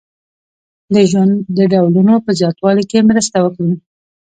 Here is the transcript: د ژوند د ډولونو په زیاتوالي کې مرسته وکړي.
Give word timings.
د 0.93 0.95
ژوند 1.09 1.33
د 1.57 1.59
ډولونو 1.71 2.13
په 2.25 2.31
زیاتوالي 2.39 2.83
کې 2.91 3.07
مرسته 3.09 3.37
وکړي. 3.41 3.73